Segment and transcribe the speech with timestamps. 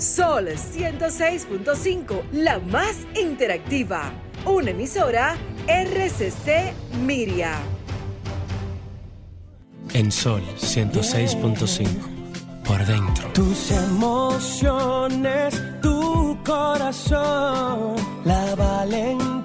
[0.00, 4.10] Sol 106.5, la más interactiva.
[4.46, 5.36] Una emisora
[5.68, 6.72] RCC
[7.04, 7.58] Miria.
[9.92, 11.86] En Sol 106.5,
[12.64, 13.28] por dentro.
[13.34, 19.39] Tus emociones, tu corazón, la valentía,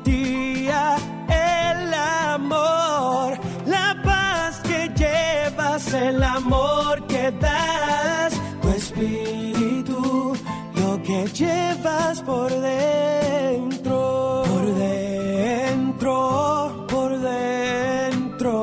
[12.21, 18.53] por dentro, por dentro, por dentro,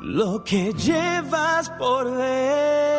[0.00, 2.97] lo que llevas por dentro.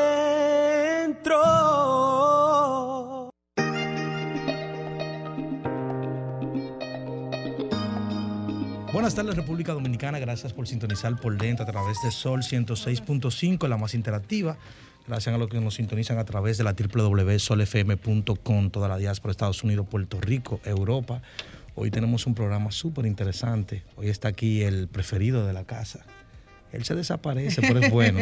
[9.10, 13.76] Buenas tardes República Dominicana, gracias por sintonizar por dentro a través de Sol 106.5, la
[13.76, 14.56] más interactiva.
[15.08, 19.64] Gracias a los que nos sintonizan a través de la www.solfm.com, toda la diáspora, Estados
[19.64, 21.24] Unidos, Puerto Rico, Europa.
[21.74, 23.82] Hoy tenemos un programa súper interesante.
[23.96, 26.06] Hoy está aquí el preferido de la casa.
[26.72, 28.20] Él se desaparece, pero es bueno.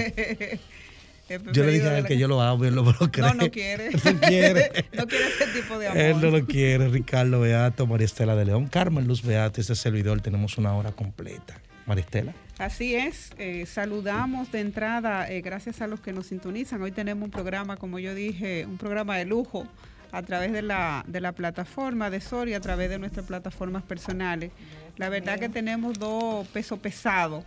[1.30, 3.28] Yo le dije a él que yo lo hago, él lo lo cree.
[3.28, 3.90] No, no quiere.
[4.04, 4.86] No quiere.
[4.94, 6.02] no quiere ese tipo de amor.
[6.02, 10.22] Él no lo quiere, Ricardo Beato, María Estela de León, Carmen Luz Beato, este servidor,
[10.22, 11.60] tenemos una hora completa.
[11.86, 12.34] María Estela.
[12.60, 16.82] Así es, eh, saludamos de entrada, eh, gracias a los que nos sintonizan.
[16.82, 19.66] Hoy tenemos un programa, como yo dije, un programa de lujo
[20.12, 23.84] a través de la, de la plataforma de Sol y a través de nuestras plataformas
[23.84, 24.52] personales.
[24.98, 27.44] La verdad que tenemos dos pesos pesados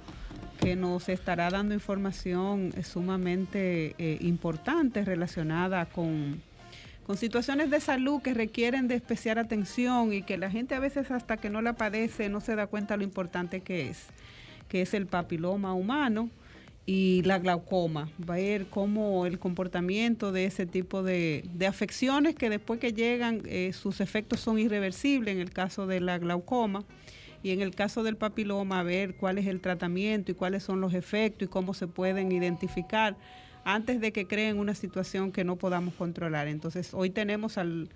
[0.61, 6.42] que nos estará dando información eh, sumamente eh, importante relacionada con,
[7.06, 11.11] con situaciones de salud que requieren de especial atención y que la gente a veces
[11.11, 14.06] hasta que no la padece no se da cuenta lo importante que es,
[14.69, 16.28] que es el papiloma humano
[16.84, 22.81] y la glaucoma, ver cómo el comportamiento de ese tipo de, de afecciones que después
[22.81, 26.84] que llegan eh, sus efectos son irreversibles en el caso de la glaucoma
[27.42, 30.92] y en el caso del papiloma ver cuál es el tratamiento y cuáles son los
[30.94, 33.16] efectos y cómo se pueden identificar
[33.64, 36.48] antes de que creen una situación que no podamos controlar.
[36.48, 37.88] Entonces, hoy tenemos al,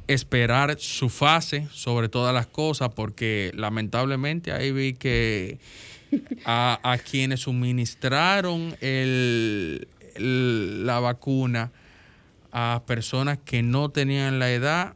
[0.08, 5.60] esperar su fase sobre todas las cosas, porque lamentablemente ahí vi que
[6.46, 9.88] a, a quienes suministraron el-
[10.86, 11.72] la vacuna
[12.52, 14.96] a personas que no tenían la edad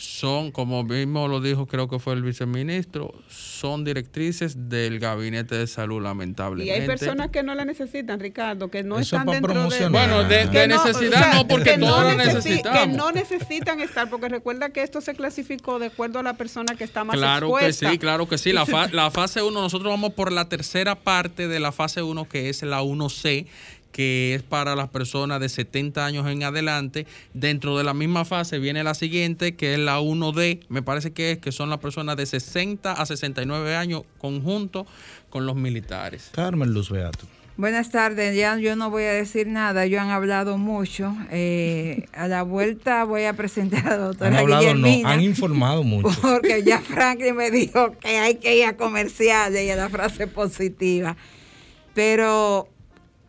[0.00, 5.66] son, como mismo lo dijo, creo que fue el viceministro, son directrices del Gabinete de
[5.66, 6.74] Salud, lamentablemente.
[6.74, 9.88] Y hay personas que no la necesitan, Ricardo, que no Eso están dentro de...
[9.90, 12.80] Bueno, de, necesidad o sea, no, porque que no todos la necesi- necesitamos.
[12.80, 16.74] Que no necesitan estar, porque recuerda que esto se clasificó de acuerdo a la persona
[16.76, 17.86] que está más Claro expuesta.
[17.88, 18.52] que sí, claro que sí.
[18.52, 22.26] La, fa- la fase 1, nosotros vamos por la tercera parte de la fase 1,
[22.28, 23.46] que es la 1C,
[23.92, 27.06] que es para las personas de 70 años en adelante.
[27.34, 31.32] Dentro de la misma fase viene la siguiente, que es la 1D, me parece que
[31.32, 34.86] es que son las personas de 60 a 69 años conjunto
[35.28, 36.30] con los militares.
[36.32, 37.26] Carmen Luz Beato.
[37.60, 41.14] Buenas tardes, ya yo no voy a decir nada, yo han hablado mucho.
[41.30, 45.82] Eh, a la vuelta voy a presentar a la doctora Han hablado, no, han informado
[45.82, 46.08] mucho.
[46.22, 50.26] Porque ya Franklin me dijo que hay que ir a comerciales y a la frase
[50.26, 51.18] positiva.
[51.92, 52.66] Pero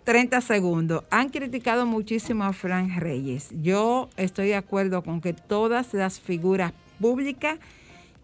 [0.03, 1.03] 30 segundos.
[1.09, 3.49] Han criticado muchísimo a Frank Reyes.
[3.61, 7.59] Yo estoy de acuerdo con que todas las figuras públicas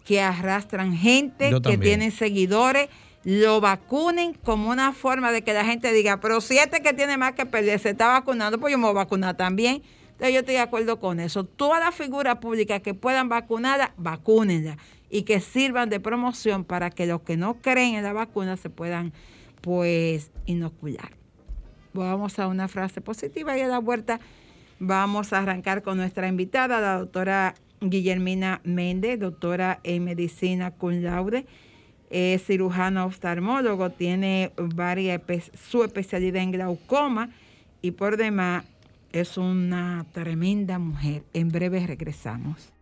[0.04, 2.88] que arrastran gente, que tienen seguidores,
[3.24, 7.18] lo vacunen como una forma de que la gente diga, pero si este que tiene
[7.18, 9.82] más que perder se está vacunando, pues yo me voy a vacunar también.
[10.12, 11.44] Entonces yo estoy de acuerdo con eso.
[11.44, 14.78] Todas las figuras públicas que puedan vacunarla, vacúnenla
[15.10, 18.70] y que sirvan de promoción para que los que no creen en la vacuna se
[18.70, 19.12] puedan
[19.60, 21.17] pues inocular.
[21.92, 24.20] Vamos a una frase positiva y a la vuelta
[24.78, 31.46] vamos a arrancar con nuestra invitada, la doctora Guillermina Méndez, doctora en medicina cum laude,
[32.10, 35.20] es cirujano oftalmólogo, tiene varias
[35.68, 37.30] su especialidad en glaucoma
[37.82, 38.64] y por demás
[39.12, 41.22] es una tremenda mujer.
[41.32, 42.72] En breve regresamos.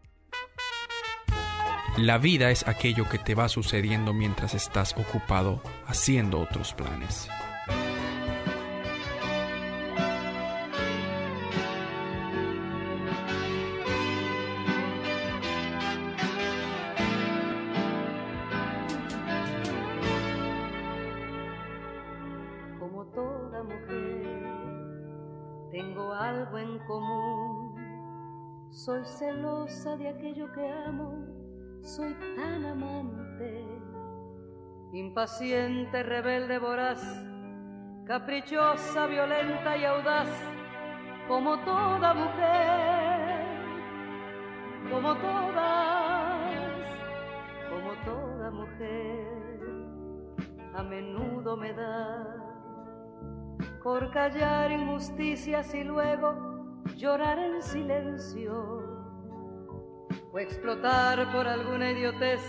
[1.96, 7.28] La vida es aquello que te va sucediendo mientras estás ocupado haciendo otros planes.
[29.66, 31.26] De aquello que amo,
[31.82, 33.66] soy tan amante,
[34.92, 37.02] impaciente, rebelde, voraz,
[38.06, 40.28] caprichosa, violenta y audaz,
[41.26, 43.40] como toda mujer,
[44.88, 46.86] como todas,
[47.68, 49.26] como toda mujer
[50.76, 52.24] a menudo me da
[53.82, 58.85] por callar injusticias y luego llorar en silencio
[60.36, 62.42] o explotar por alguna idiotez,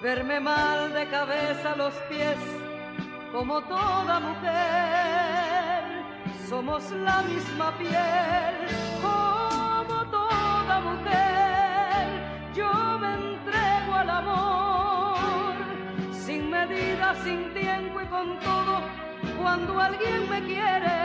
[0.00, 2.38] verme mal de cabeza a los pies
[3.32, 5.82] como toda mujer.
[6.48, 8.54] Somos la misma piel
[9.02, 12.06] como toda mujer.
[12.54, 15.56] Yo me entrego al amor
[16.12, 18.82] sin medida, sin tiempo y con todo,
[19.42, 20.98] cuando alguien me quiere.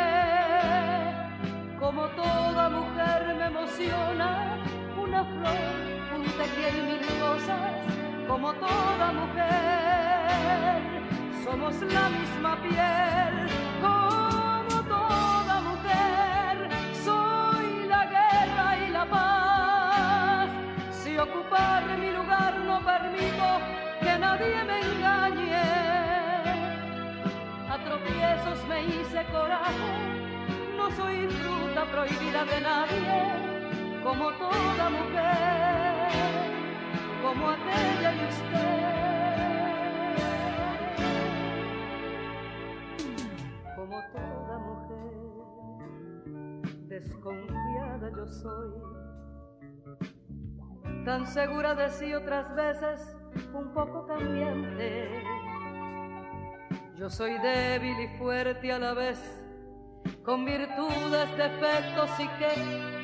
[1.80, 4.54] Como toda mujer me emociona
[5.14, 5.58] una flor,
[6.16, 6.46] un te
[6.90, 7.74] mil cosas,
[8.28, 10.82] como toda mujer.
[11.44, 13.34] Somos la misma piel,
[13.82, 16.70] como toda mujer.
[17.06, 20.50] Soy la guerra y la paz.
[20.92, 23.48] Si ocupar mi lugar no permito
[24.02, 25.64] que nadie me engañe.
[27.70, 29.94] A tropiezos me hice coraje,
[30.76, 33.53] no soy fruta prohibida de nadie,
[34.04, 36.12] como toda mujer,
[37.22, 38.94] como aquella de usted.
[43.76, 45.14] Como toda mujer,
[46.88, 48.74] desconfiada yo soy
[51.06, 53.18] tan segura de sí otras veces
[53.54, 55.24] un poco cambiante.
[56.98, 59.20] Yo soy débil y fuerte a la vez,
[60.24, 63.03] con virtudes, defectos y que,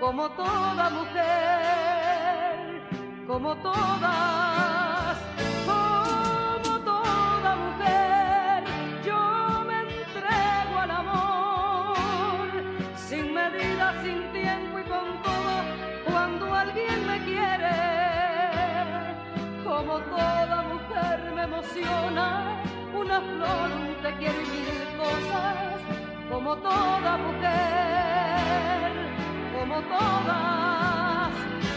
[0.00, 2.80] como toda mujer,
[3.26, 5.18] como todas,
[5.66, 8.64] como toda mujer,
[9.04, 12.48] yo me entrego al amor,
[12.96, 15.54] sin medida, sin tiempo y con todo,
[16.10, 17.76] cuando alguien me quiere,
[19.62, 22.56] como toda mujer me emociona
[22.94, 25.78] una flor, un te quiero y mil cosas,
[26.30, 29.09] como toda mujer,
[29.60, 31.32] como todas,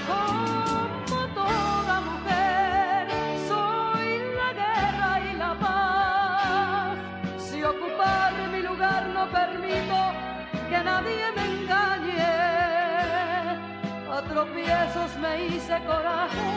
[0.08, 3.08] como toda mujer,
[3.50, 4.08] soy
[4.40, 6.98] la guerra y la paz.
[7.38, 9.98] Si ocupar mi lugar no permito
[10.70, 12.26] que nadie me engañe,
[14.16, 16.52] a tropiezos me hice coraje,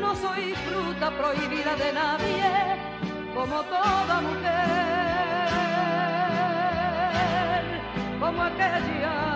[0.00, 2.50] no soy fruta prohibida de nadie,
[3.32, 4.72] como toda mujer,
[8.18, 9.31] como aquella.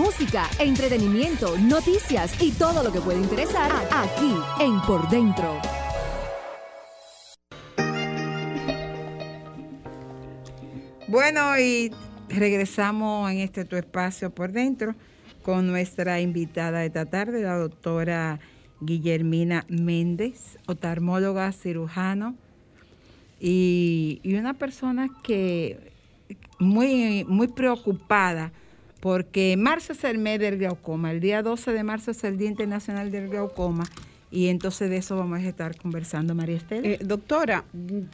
[0.00, 5.60] Música, entretenimiento, noticias y todo lo que puede interesar aquí en Por Dentro.
[11.06, 11.90] Bueno, y
[12.30, 14.94] regresamos en este tu espacio por dentro
[15.42, 18.40] con nuestra invitada de esta tarde, la doctora
[18.80, 22.36] Guillermina Méndez, otarmóloga cirujano
[23.38, 25.92] y, y una persona que
[26.58, 28.52] muy, muy preocupada
[29.00, 32.48] porque marzo es el mes del glaucoma, el día 12 de marzo es el Día
[32.48, 33.84] Internacional del Glaucoma
[34.30, 36.86] y entonces de eso vamos a estar conversando, María Estela.
[36.86, 37.64] Eh, doctora,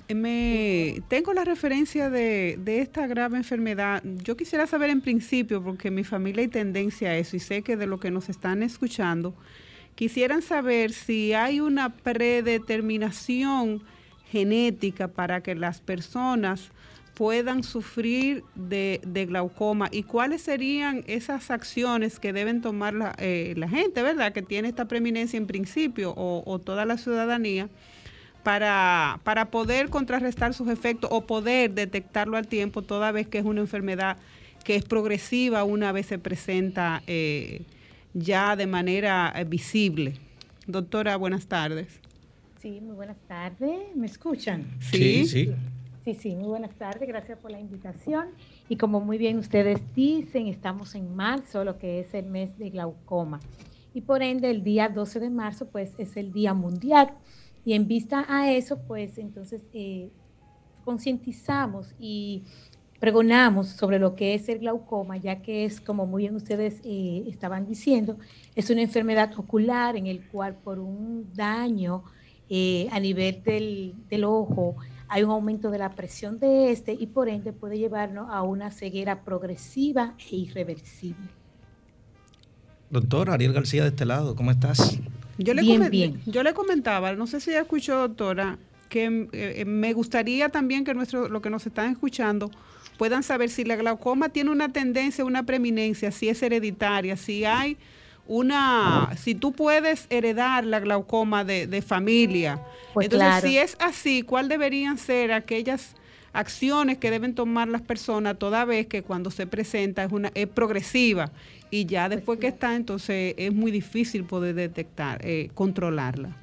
[0.08, 4.02] me, tengo la referencia de, de, esta grave enfermedad.
[4.22, 7.76] Yo quisiera saber en principio, porque mi familia hay tendencia a eso y sé que
[7.76, 9.34] de lo que nos están escuchando,
[9.94, 13.82] quisieran saber si hay una predeterminación
[14.30, 16.70] genética para que las personas
[17.16, 23.54] puedan sufrir de, de, glaucoma y cuáles serían esas acciones que deben tomar la, eh,
[23.56, 24.34] la gente, ¿verdad?
[24.34, 27.70] Que tiene esta preeminencia en principio o, o toda la ciudadanía
[28.42, 33.46] para, para, poder contrarrestar sus efectos o poder detectarlo al tiempo toda vez que es
[33.46, 34.18] una enfermedad
[34.62, 37.62] que es progresiva una vez se presenta eh,
[38.12, 40.16] ya de manera eh, visible.
[40.66, 41.88] Doctora, buenas tardes.
[42.60, 43.96] Sí, muy buenas tardes.
[43.96, 44.66] ¿Me escuchan?
[44.80, 45.46] Sí, sí.
[45.46, 45.54] sí.
[46.06, 48.28] Sí, sí, muy buenas tardes, gracias por la invitación.
[48.68, 52.70] Y como muy bien ustedes dicen, estamos en marzo, lo que es el mes de
[52.70, 53.40] glaucoma.
[53.92, 57.10] Y por ende, el día 12 de marzo, pues es el Día Mundial.
[57.64, 60.10] Y en vista a eso, pues entonces eh,
[60.84, 62.44] concientizamos y
[63.00, 67.24] pregonamos sobre lo que es el glaucoma, ya que es, como muy bien ustedes eh,
[67.26, 68.16] estaban diciendo,
[68.54, 72.04] es una enfermedad ocular en el cual por un daño
[72.48, 74.76] eh, a nivel del, del ojo,
[75.08, 78.70] hay un aumento de la presión de este y por ende puede llevarnos a una
[78.70, 81.28] ceguera progresiva e irreversible.
[82.90, 84.98] Doctor Ariel García de este lado, ¿cómo estás?
[85.38, 86.22] Yo le, bien, bien.
[86.26, 88.58] yo le comentaba, no sé si ya escuchó, doctora,
[88.88, 92.50] que eh, me gustaría también que nuestro, lo que nos están escuchando
[92.96, 97.76] puedan saber si la glaucoma tiene una tendencia, una preeminencia, si es hereditaria, si hay
[98.28, 102.60] una, si tú puedes heredar la glaucoma de, de familia.
[102.94, 103.46] Pues Entonces, claro.
[103.46, 105.94] si es así, ¿cuál deberían ser aquellas
[106.36, 110.46] acciones que deben tomar las personas toda vez que cuando se presenta es una es
[110.46, 111.30] progresiva
[111.70, 116.36] y ya después que está entonces es muy difícil poder detectar eh, controlarla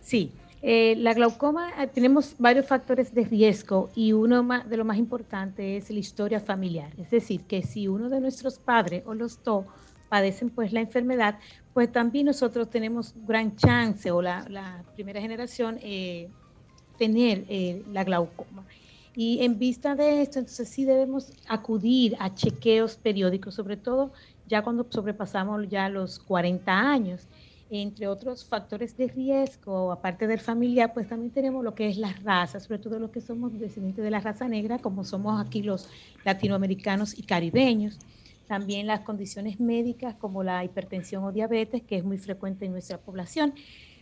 [0.00, 4.84] sí eh, la glaucoma eh, tenemos varios factores de riesgo y uno más, de lo
[4.86, 9.14] más importante es la historia familiar es decir que si uno de nuestros padres o
[9.14, 9.66] los dos
[10.14, 11.38] padecen pues la enfermedad
[11.72, 16.28] pues también nosotros tenemos gran chance o la, la primera generación eh,
[16.96, 17.44] tener
[17.92, 18.64] la glaucoma
[19.16, 24.12] y en vista de esto, entonces sí debemos acudir a chequeos periódicos, sobre todo
[24.48, 27.26] ya cuando sobrepasamos ya los 40 años.
[27.70, 32.12] Entre otros factores de riesgo, aparte del familiar, pues también tenemos lo que es la
[32.12, 35.88] raza, sobre todo los que somos descendientes de la raza negra, como somos aquí los
[36.24, 37.98] latinoamericanos y caribeños.
[38.46, 42.98] También las condiciones médicas como la hipertensión o diabetes, que es muy frecuente en nuestra
[42.98, 43.54] población.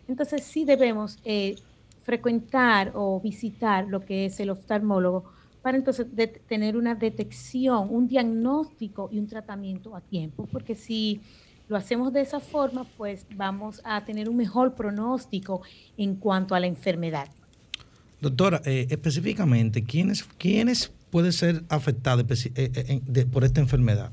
[0.08, 1.56] Entonces sí debemos eh,
[2.02, 5.24] frecuentar o visitar lo que es el oftalmólogo
[5.62, 6.06] para entonces
[6.48, 11.20] tener una detección, un diagnóstico y un tratamiento a tiempo, porque si
[11.68, 15.62] lo hacemos de esa forma, pues vamos a tener un mejor pronóstico
[15.96, 17.28] en cuanto a la enfermedad.
[18.20, 24.10] Doctora, eh, específicamente, ¿quiénes, ¿quiénes pueden ser afectados eh, eh, por esta enfermedad?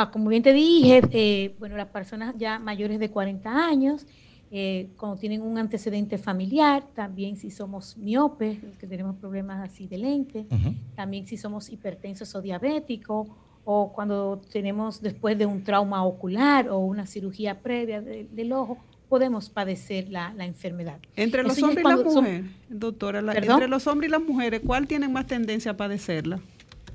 [0.00, 4.06] Ah, como bien te dije, eh, bueno, las personas ya mayores de 40 años,
[4.52, 9.98] eh, cuando tienen un antecedente familiar, también si somos miopes, que tenemos problemas así de
[9.98, 10.76] lente, uh -huh.
[10.94, 13.26] también si somos hipertensos o diabéticos,
[13.64, 18.78] o cuando tenemos después de un trauma ocular o una cirugía previa de, del ojo,
[19.08, 21.00] podemos padecer la, la enfermedad.
[21.16, 24.60] Entre los Eso hombres y las mujeres, doctora, la, entre los hombres y las mujeres,
[24.64, 26.38] ¿cuál tiene más tendencia a padecerla?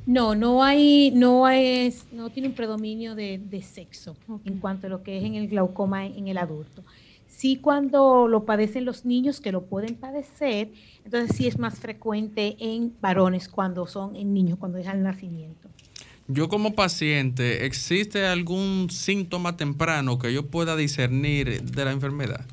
[0.06, 4.52] No, no hay, no es, no tiene un predominio de, de sexo okay.
[4.52, 6.84] en cuanto a lo que es en el glaucoma en, en el adulto
[7.44, 10.70] sí cuando lo padecen los niños que lo pueden padecer,
[11.04, 15.70] entonces sí es más frecuente en varones cuando son en niños, cuando es al nacimiento.
[16.28, 22.46] Yo como paciente, ¿existe algún síntoma temprano que yo pueda discernir de la enfermedad?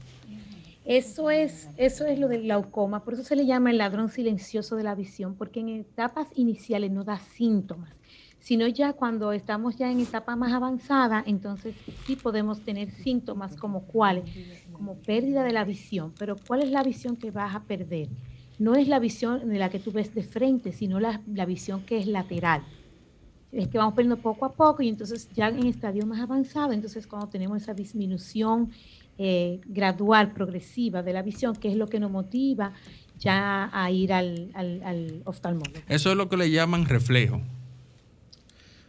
[0.85, 4.77] Eso es, eso es lo del glaucoma, por eso se le llama el ladrón silencioso
[4.77, 7.95] de la visión, porque en etapas iniciales no da síntomas
[8.41, 13.87] sino ya cuando estamos ya en etapa más avanzada, entonces sí podemos tener síntomas como
[13.87, 14.25] cuáles,
[14.73, 18.09] como pérdida de la visión, pero ¿cuál es la visión que vas a perder?
[18.59, 21.83] No es la visión de la que tú ves de frente, sino la, la visión
[21.83, 22.63] que es lateral.
[23.53, 27.07] Es que vamos perdiendo poco a poco y entonces ya en estadio más avanzado, entonces
[27.07, 28.71] cuando tenemos esa disminución
[29.19, 32.73] eh, gradual, progresiva de la visión, que es lo que nos motiva
[33.19, 35.79] ya a ir al, al, al oftalmólogo.
[35.89, 37.41] Eso es lo que le llaman reflejo.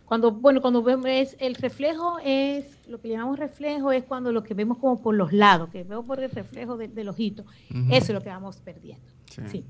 [0.06, 4.44] Cuando, bueno, cuando vemos es, el reflejo es, lo que llamamos reflejo es cuando lo
[4.44, 7.46] que vemos como por los lados, que veo por el reflejo de- del ojito,
[7.90, 9.04] eso es lo que vamos perdiendo.
[9.50, 9.64] Sí.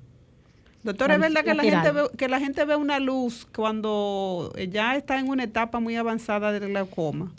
[0.83, 4.95] Doctor, ¿es verdad que la, gente ve, que la gente ve una luz cuando ya
[4.95, 7.31] está en una etapa muy avanzada del glaucoma?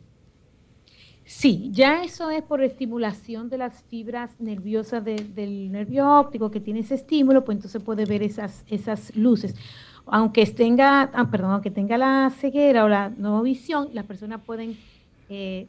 [1.24, 6.60] Sí, ya eso es por estimulación de las fibras nerviosas de- del nervio óptico que
[6.60, 9.54] tiene ese estímulo, pues entonces puede ver esas, esas luces.
[10.06, 14.76] Aunque tenga, ah, perdón, aunque tenga la ceguera o la no visión, las personas pueden
[15.28, 15.68] eh,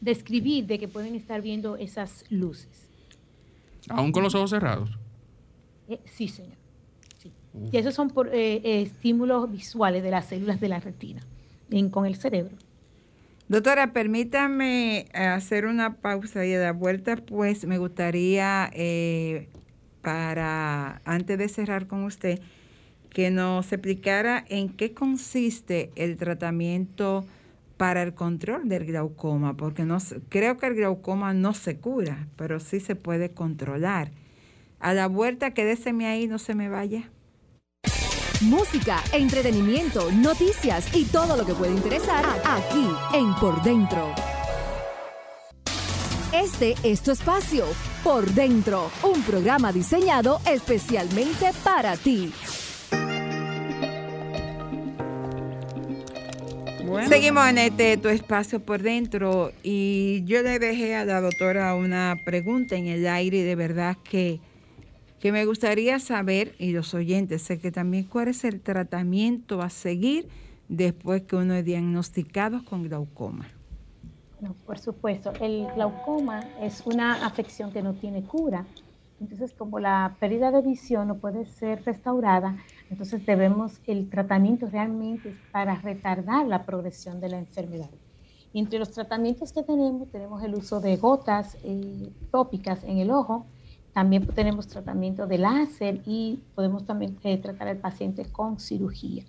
[0.00, 2.88] describir de que pueden estar viendo esas luces.
[3.88, 4.90] Aún con los ojos cerrados.
[5.88, 6.59] Eh, sí, señor.
[7.72, 11.20] Y esos son por eh, eh, estímulos visuales de las células de la retina
[11.90, 12.56] con el cerebro.
[13.48, 19.48] Doctora, permítame eh, hacer una pausa y a la vuelta, pues me gustaría, eh,
[20.02, 22.40] para antes de cerrar con usted,
[23.10, 27.24] que nos explicara en qué consiste el tratamiento
[27.76, 32.60] para el control del glaucoma, porque no, creo que el glaucoma no se cura, pero
[32.60, 34.12] sí se puede controlar.
[34.78, 37.10] A la vuelta, quédeseme ahí, no se me vaya.
[38.42, 44.14] Música, entretenimiento, noticias y todo lo que puede interesar aquí en Por Dentro.
[46.32, 47.66] Este es tu espacio,
[48.02, 52.32] Por Dentro, un programa diseñado especialmente para ti.
[57.10, 62.16] Seguimos en este tu espacio por dentro y yo le dejé a la doctora una
[62.24, 64.40] pregunta en el aire y de verdad que,
[65.20, 69.68] que me gustaría saber, y los oyentes, sé que también cuál es el tratamiento a
[69.68, 70.28] seguir
[70.68, 73.46] después que uno es diagnosticado con glaucoma.
[74.64, 75.32] Por supuesto.
[75.40, 78.64] El glaucoma es una afección que no tiene cura.
[79.20, 82.56] Entonces, como la pérdida de visión no puede ser restaurada,
[82.88, 87.90] entonces debemos, el tratamiento realmente es para retardar la progresión de la enfermedad.
[88.54, 93.44] Entre los tratamientos que tenemos, tenemos el uso de gotas eh, tópicas en el ojo,
[93.92, 99.24] también tenemos tratamiento de láser y podemos también eh, tratar al paciente con cirugía.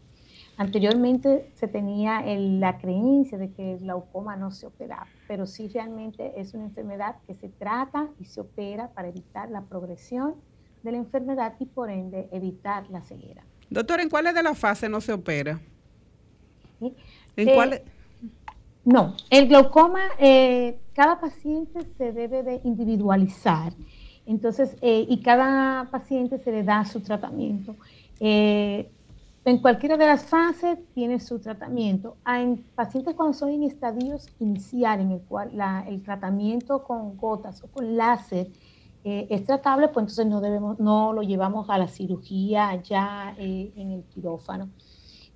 [0.58, 5.67] Anteriormente se tenía el- la creencia de que el glaucoma no se operaba, pero sí
[5.69, 10.36] realmente es una enfermedad que se trata y se opera para evitar la progresión
[10.84, 13.43] de la enfermedad y por ende evitar la ceguera.
[13.69, 15.60] Doctor, ¿en cuáles de las fases no se opera?
[16.80, 16.95] ¿sí?
[17.38, 17.82] ¿En Eh, cuáles?
[18.84, 23.74] No, el glaucoma, eh, cada paciente se debe de individualizar.
[24.26, 27.78] Entonces, eh, y cada paciente se le da su tratamiento.
[28.20, 28.94] Eh,
[29.44, 32.20] en cualquiera de las fases tiene su tratamiento.
[32.26, 37.64] En pacientes cuando son en estadios iniciales, en el cual la- el tratamiento con gotas
[37.64, 38.52] o con láser
[39.04, 43.74] eh, es tratable, pues entonces no, debemos, no lo llevamos a la cirugía ya eh,
[43.76, 44.74] en el quirófano.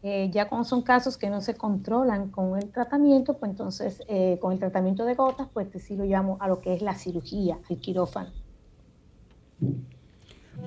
[0.02, 4.38] Eh, ya cuando son casos que no se controlan con el tratamiento, pues entonces eh,
[4.39, 7.60] con el tratamiento de gotas, pues sí lo llevamos a lo que es la cirugía,
[7.69, 8.34] el quirófano.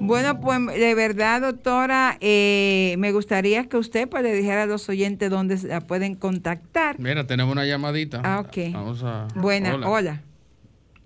[0.01, 4.89] Bueno, pues de verdad, doctora, eh, me gustaría que usted pues, le dijera a los
[4.89, 6.99] oyentes dónde se la pueden contactar.
[7.01, 8.21] Mira, tenemos una llamadita.
[8.25, 8.73] Ah, ok.
[8.73, 9.27] Vamos a.
[9.35, 10.23] Buena, hola.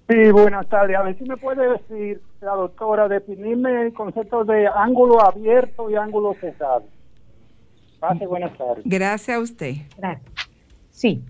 [0.09, 0.97] Sí, buenas tardes.
[0.97, 5.95] A ver si me puede decir, la doctora, definirme el concepto de ángulo abierto y
[5.95, 6.85] ángulo cerrado.
[7.99, 8.83] Pase buenas tardes.
[8.85, 9.75] Gracias a usted.
[9.97, 10.33] Gracias.
[10.91, 11.23] Sí,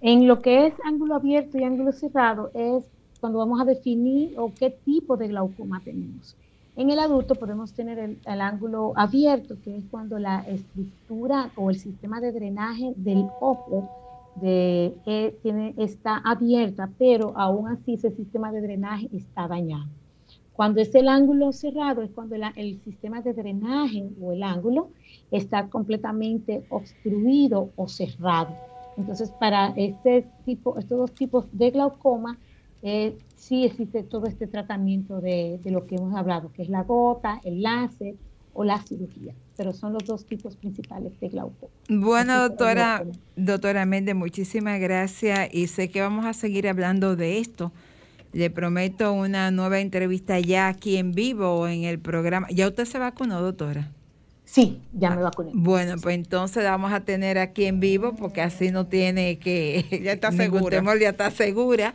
[0.00, 2.84] en lo que es ángulo abierto y ángulo cerrado es
[3.20, 6.36] cuando vamos a definir o qué tipo de glaucoma tenemos.
[6.76, 11.70] En el adulto podemos tener el, el ángulo abierto, que es cuando la estructura o
[11.70, 13.88] el sistema de drenaje del ojo
[14.40, 19.90] de, eh, tiene, está abierta, pero aún así ese sistema de drenaje está dañado.
[20.52, 24.90] Cuando es el ángulo cerrado, es cuando la- el sistema de drenaje o el ángulo
[25.30, 28.56] está completamente obstruido o cerrado.
[28.96, 32.38] Entonces, para este tipo, estos dos tipos de glaucoma,
[32.82, 36.82] eh, sí existe todo este tratamiento de, de lo que hemos hablado, que es la
[36.84, 38.14] gota, el láser
[38.52, 41.72] o la cirugía, pero son los dos tipos principales de glaucoma.
[41.88, 43.24] Bueno, Así doctora, glaucoma.
[43.36, 47.72] doctora Méndez, muchísimas gracias y sé que vamos a seguir hablando de esto.
[48.32, 52.46] Le prometo una nueva entrevista ya aquí en vivo en el programa.
[52.50, 53.90] ¿Ya usted se vacunó, doctora?
[54.44, 55.52] Sí, ya me vacuné.
[55.54, 59.84] Bueno, pues entonces la vamos a tener aquí en vivo porque así no tiene que...
[60.02, 60.82] Ya está segura.
[61.00, 61.94] ya está segura.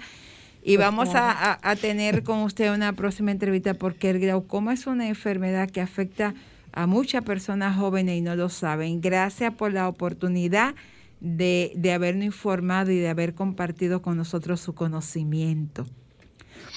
[0.66, 1.38] Y Pues vamos claro.
[1.40, 5.82] a, a- tener con usted una próxima entrevista porque el glaucoma es una enfermedad que
[5.82, 6.34] afecta
[6.72, 9.02] a muchas personas jóvenes y no lo saben.
[9.02, 10.74] Gracias por la oportunidad
[11.20, 15.86] de, de habernos informado y de haber compartido con nosotros su conocimiento.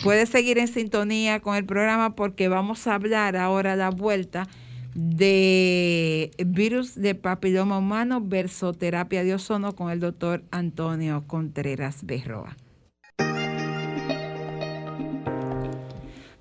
[0.03, 4.47] Puede seguir en sintonía con el programa porque vamos a hablar ahora a la vuelta
[4.95, 12.57] de virus de papiloma humano versus terapia de ozono con el doctor Antonio Contreras Berroa.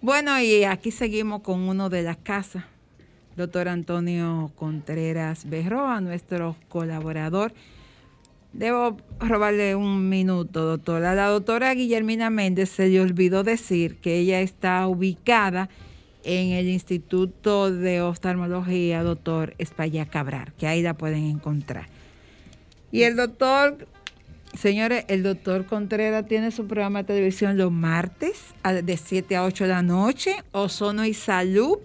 [0.05, 2.63] Bueno, y aquí seguimos con uno de las casas,
[3.35, 7.53] doctor Antonio Contreras Berroa, nuestro colaborador.
[8.53, 11.15] Debo robarle un minuto, doctora.
[11.15, 15.69] La doctora Guillermina Méndez se le olvidó decir que ella está ubicada
[16.23, 21.87] en el Instituto de Oftalmología, doctor España Cabral, que ahí la pueden encontrar.
[22.91, 23.87] Y el doctor,
[24.57, 29.63] señores, el doctor Contreras tiene su programa de televisión los martes de 7 a 8
[29.65, 31.77] de la noche, Ozono y Salud,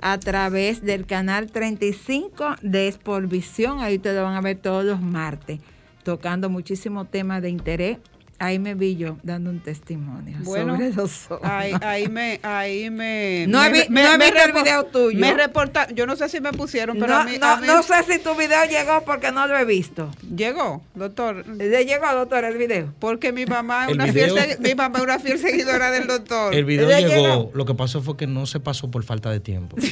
[0.00, 3.80] a través del canal 35 de Sportvisión.
[3.80, 5.60] Ahí ustedes lo van a ver todos los martes,
[6.04, 7.98] tocando muchísimos temas de interés
[8.40, 11.40] ahí me vi yo dando un testimonio bueno, sobre los ojos.
[11.48, 13.46] Ahí, ahí me, ahí me.
[13.48, 15.18] No he, vi, me, no he me visto el video tuyo.
[15.18, 17.66] Me reporta, yo no sé si me pusieron, pero no, a mí, no, a mí-
[17.66, 20.10] no sé si tu video llegó porque no lo he visto.
[20.36, 21.46] Llegó, doctor.
[21.48, 22.92] ¿Le llegó, doctor, el video?
[22.98, 26.54] Porque mi mamá es una fiel, video- mi mamá es una fiel seguidora del doctor.
[26.54, 27.50] El video ¿Le llegó, llegó?
[27.54, 29.76] lo que pasó fue que no se pasó por falta de tiempo.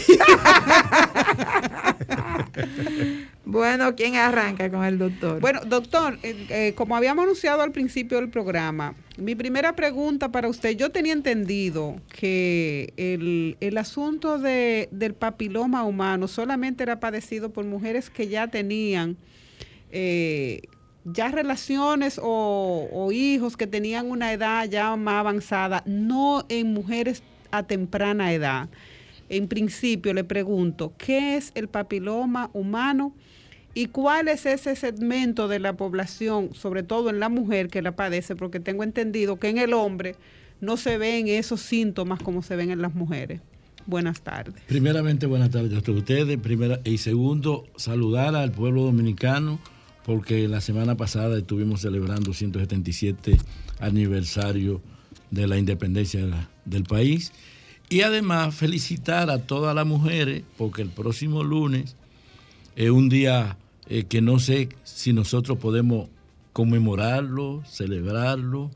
[3.49, 5.41] Bueno, ¿quién arranca con el doctor?
[5.41, 10.49] Bueno, doctor, eh, eh, como habíamos anunciado al principio del programa, mi primera pregunta para
[10.49, 17.51] usted, yo tenía entendido que el, el asunto de, del papiloma humano solamente era padecido
[17.51, 19.17] por mujeres que ya tenían
[19.93, 20.63] eh,
[21.05, 27.23] ya relaciones o, o hijos que tenían una edad ya más avanzada, no en mujeres
[27.53, 28.69] a temprana edad.
[29.29, 33.15] En principio le pregunto, ¿qué es el papiloma humano?
[33.75, 37.93] ¿Y cuál es ese segmento de la población, sobre todo en la mujer que la
[37.93, 38.35] padece?
[38.35, 40.17] Porque tengo entendido que en el hombre
[40.61, 43.43] no se ven esos síntomas como se ven en las mujeres.
[43.85, 44.55] Buenas tardes.
[44.67, 46.39] Primeramente, buenas tardes a ustedes.
[46.85, 49.61] Y segundo, saludar al pueblo dominicano,
[50.05, 53.37] porque la semana pasada estuvimos celebrando 177
[53.79, 54.81] aniversario
[55.31, 57.33] de la independencia del país.
[57.89, 61.95] Y además felicitar a todas las mujeres, porque el próximo lunes
[62.75, 63.57] es un día
[63.89, 66.09] eh, que no sé si nosotros podemos
[66.53, 68.71] conmemorarlo, celebrarlo,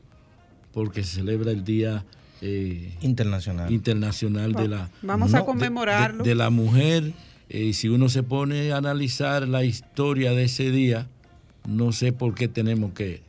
[0.71, 2.05] porque se celebra el Día
[2.41, 3.71] eh, Internacional.
[3.71, 6.23] Internacional de la Vamos no, a conmemorarlo.
[6.23, 7.11] de, de la mujer.
[7.49, 11.07] Eh, si uno se pone a analizar la historia de ese día,
[11.67, 13.21] no sé por qué tenemos que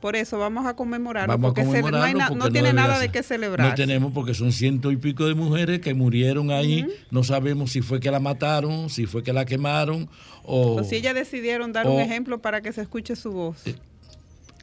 [0.00, 2.50] Por eso vamos a conmemorarlo, vamos a porque se- no, hay conmemorarlo na- porque no
[2.52, 3.68] tiene nada de qué celebrar.
[3.68, 6.86] No tenemos porque son ciento y pico de mujeres que murieron ahí.
[7.10, 10.08] No sabemos si fue que la mataron, si fue que la quemaron
[10.42, 13.58] o O si ellas decidieron dar o- un ejemplo para que se escuche su voz.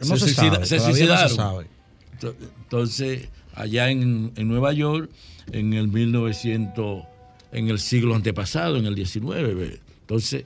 [0.08, 1.36] No se sabe, se todavía no se suicidaron.
[1.36, 1.68] sabe.
[2.64, 5.10] Entonces, allá en, en Nueva York,
[5.52, 7.04] en el 1900,
[7.52, 9.54] en el siglo antepasado, en el 19.
[9.54, 9.80] ve.
[10.02, 10.46] Entonces,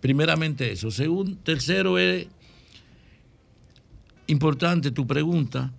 [0.00, 0.90] primeramente eso.
[0.90, 2.26] Segundo, tercero es
[4.30, 5.72] importante tu pregunta.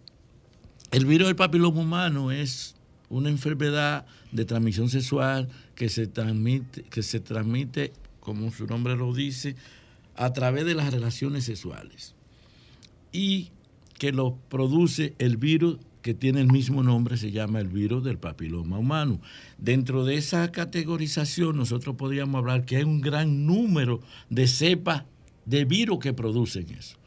[0.92, 2.76] El virus del papiloma humano es
[3.10, 9.14] una enfermedad de transmisión sexual que se transmite, que se transmite, como su nombre lo
[9.14, 9.56] dice,
[10.16, 12.14] a través de las relaciones sexuales
[13.14, 13.52] y
[13.98, 18.18] que lo produce el virus que tiene el mismo nombre, se llama el virus del
[18.18, 19.22] papiloma humano.
[19.60, 25.04] Dentro de esa categorización nosotros podríamos hablar que hay un gran número de cepas
[25.46, 27.01] de virus que producen eso.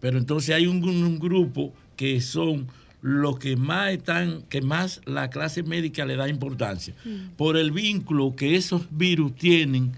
[0.00, 2.66] Pero entonces hay un, un grupo que son
[3.02, 6.94] los que más están, que más la clase médica le da importancia,
[7.36, 9.92] por el vínculo que esos virus tienen,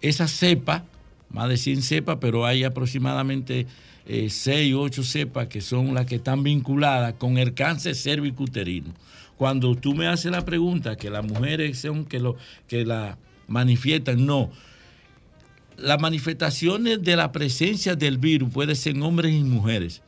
[0.00, 0.84] esa cepa,
[1.28, 3.66] más de 100 cepas, pero hay aproximadamente
[4.06, 8.92] 6 o 8 cepas que son las que están vinculadas con el cáncer cervicuterino.
[9.36, 12.36] Cuando tú me haces la pregunta que las mujeres son que, lo,
[12.68, 14.50] que la manifiestan, no.
[15.82, 20.02] Las manifestaciones de la presencia del virus puede ser en hombres y mujeres.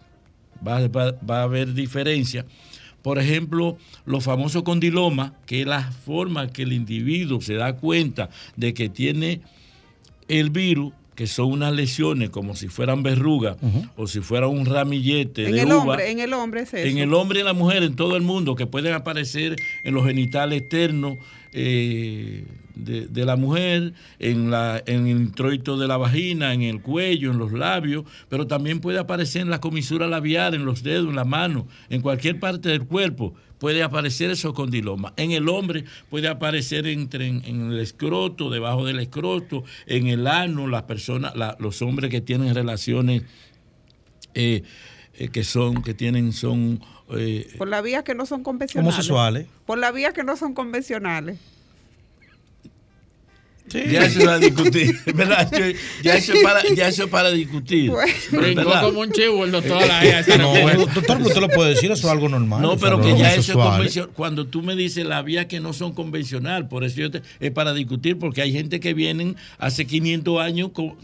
[0.66, 2.46] Va, va- va a haber diferencia.
[3.02, 8.30] Por ejemplo, los famosos condilomas, que es la forma que el individuo se da cuenta
[8.56, 9.40] de que tiene
[10.28, 13.56] el virus, que son unas lesiones como si fueran verrugas
[13.96, 15.76] o si fuera un ramillete En de el uva.
[15.82, 16.88] hombre, en el hombre es eso.
[16.88, 19.94] En el hombre y en la mujer, en todo el mundo, que pueden aparecer en
[19.94, 21.18] los genitales externos,
[21.54, 26.82] eh, de, de la mujer, en, la, en el introito de la vagina, en el
[26.82, 31.08] cuello, en los labios, pero también puede aparecer en la comisura labial, en los dedos,
[31.08, 33.34] en la mano, en cualquier parte del cuerpo.
[33.58, 35.14] Puede aparecer eso condiloma.
[35.16, 40.66] En el hombre puede aparecer entre en, el escroto, debajo del escroto, en el ano,
[40.66, 43.22] las personas, la- los hombres que tienen relaciones
[44.34, 44.64] eh,
[45.16, 46.80] eh, que son, que tienen, son
[47.18, 48.94] eh, Por las vías que no son convencionales.
[48.94, 49.46] Homosexuales.
[49.66, 51.38] Por las vías que no son convencionales.
[53.66, 55.50] Ya eso es para discutir, ¿verdad?
[56.02, 57.90] Ya eso es para, ya eso es para discutir.
[58.30, 59.80] Brincó como un chivo el doctor
[60.38, 62.60] No, doctor, usted lo puede decir, eso es algo normal.
[62.60, 64.10] No, pero que ya eso es convencional.
[64.14, 67.50] Cuando tú me dices las vías que no son convencional, por eso yo te- es
[67.52, 70.94] para discutir, porque hay gente que vienen hace 500 años con-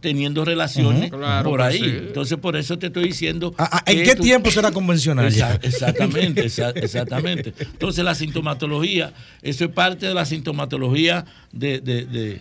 [0.00, 1.10] teniendo relaciones.
[1.10, 1.78] Claro por que ahí.
[1.78, 1.84] sí.
[1.84, 3.54] Entonces, por eso te estoy diciendo.
[3.58, 5.30] Ah, ¿En que qué tú- tiempo será convencional?
[5.30, 5.54] ya?
[5.60, 7.54] Exa- Exactamente, exa- exactamente.
[7.60, 12.40] Entonces la sintomatología, eso es parte de la sintomatología de, de- de-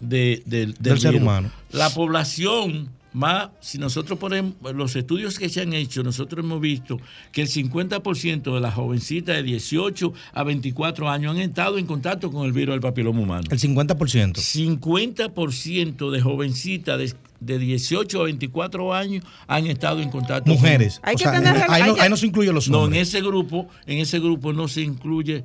[0.00, 1.50] de- del- Del ser humano.
[1.72, 7.00] La población más, si nosotros ponemos los estudios que se han hecho, nosotros hemos visto
[7.30, 12.32] que el 50% de las jovencitas de 18 a 24 años han estado en contacto
[12.32, 13.44] con el virus del papiloma humano.
[13.48, 14.34] El 50%.
[14.34, 21.00] 50% de jovencitas de, de 18 a 24 años han estado en contacto Mujeres.
[21.00, 23.08] con O sea, ahí, no, ahí no se incluyen los no, en hombres.
[23.08, 25.44] ese grupo, en ese grupo no se incluye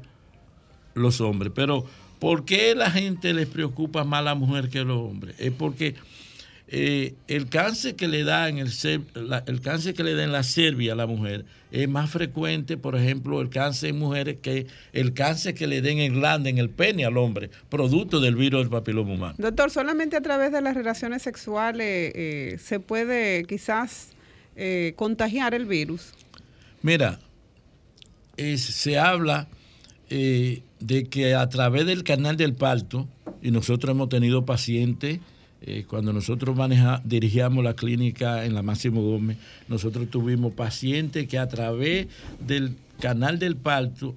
[0.96, 1.52] los hombres.
[1.56, 1.86] Pero
[2.18, 5.36] ¿por qué la gente les preocupa más a la mujer que a los hombres?
[5.38, 5.94] Es porque
[6.72, 8.70] eh, el cáncer que le da en el,
[9.16, 12.78] la- el cáncer que le da en la cervia a la mujer es más frecuente,
[12.78, 16.58] por ejemplo, el cáncer en mujeres que el cáncer que le den en glande, en
[16.60, 19.36] el pene al hombre, producto del virus del papiloma humano.
[19.38, 24.10] Doctor, solamente a través de las relaciones sexuales eh, se puede quizás
[24.56, 26.14] eh, contagiar el virus.
[26.84, 27.20] Mira,
[28.38, 29.48] es- se habla
[30.10, 33.08] de que a través del canal del parto,
[33.44, 35.20] y nosotros hemos tenido pacientes,
[35.62, 41.38] eh, cuando nosotros maneja, dirigíamos la clínica en la Máximo Gómez, nosotros tuvimos pacientes que
[41.38, 42.08] a través
[42.40, 44.16] del canal del parto,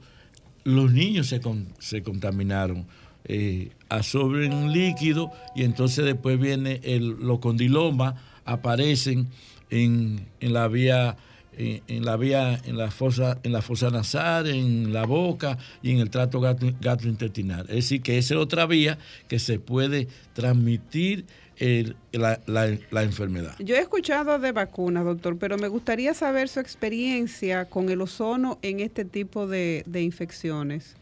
[0.64, 2.86] los niños se, con- se contaminaron.
[3.24, 9.28] Eh, absorben un líquido y entonces después viene el, los condilomas, aparecen
[9.70, 11.16] en, en la vía
[11.56, 15.90] en, en la vía en la fosa en la fosa nasal en la boca y
[15.90, 20.08] en el trato gato- gastrointestinal es decir que esa es otra vía que se puede
[20.32, 21.26] transmitir
[21.58, 26.48] el- la, la- la enfermedad Yo he escuchado de vacunas, doctor, pero me gustaría saber
[26.48, 30.96] su experiencia con el ozono en este tipo de, de infecciones.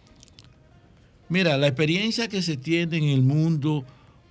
[1.29, 3.85] Mira, la experiencia que se tiene en el mundo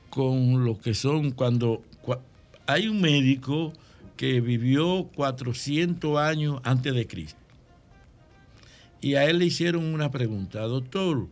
[0.10, 2.20] con lo que son cuando cua-
[2.68, 3.72] hay un médico
[4.20, 7.40] que vivió 400 años antes de Cristo.
[9.00, 11.30] Y a él le hicieron una pregunta, doctor,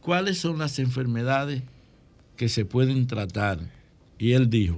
[0.00, 1.62] ¿cuáles son las enfermedades
[2.36, 3.60] que se pueden tratar?
[4.18, 4.76] Y él dijo,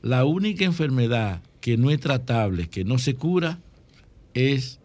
[0.00, 3.58] la única enfermedad que no es tratable, que no se cura,
[4.32, 4.78] es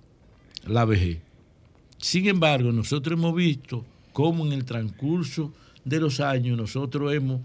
[0.65, 1.19] la vejez.
[1.99, 5.53] Sin embargo, nosotros hemos visto cómo en el transcurso
[5.85, 7.41] de los años nosotros hemos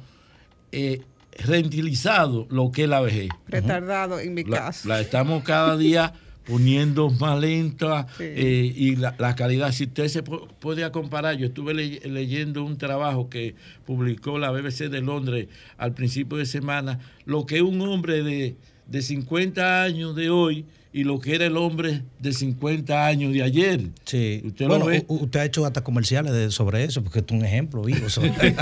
[0.72, 1.02] eh,
[1.38, 3.29] rentilizado lo que es la vejez.
[3.49, 4.88] Retardado en mi La, caso.
[4.88, 6.12] la estamos cada día
[6.47, 8.25] poniendo más lenta Sí.
[8.25, 9.71] eh, y la, la calidad.
[9.73, 13.55] Si usted se po- podía comparar, yo estuve ley- leyendo un trabajo que
[13.87, 19.03] publicó la BBC de Londres al principio de semana, lo que un hombre de, de
[19.03, 23.81] 50 años de hoy y lo que era el hombre de 50 años de ayer.
[24.05, 24.42] Sí.
[24.44, 25.05] Usted bueno, lo ve.
[25.09, 28.09] usted ha hecho hasta comerciales de- sobre eso, porque es un ejemplo vivo.
[28.11, 28.33] sobre-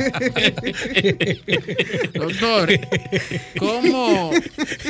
[2.15, 2.71] Doctor,
[3.59, 4.31] ¿cómo?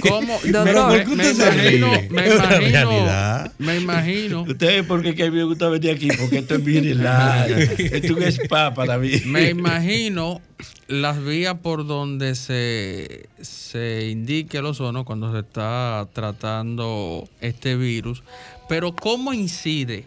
[0.03, 0.39] ¿Cómo?
[0.45, 2.09] Doctor, ¿por qué me usted se imagino, ríe?
[2.11, 4.43] me imagino, me imagino.
[4.43, 7.71] Ustedes, porque que a mí me gusta venir aquí, porque esto es bien live.
[7.79, 9.13] Esto es un spa para mí.
[9.27, 10.41] Me imagino
[10.89, 18.23] las vías por donde se, se indique el ozono cuando se está tratando este virus,
[18.69, 20.07] pero ¿cómo incide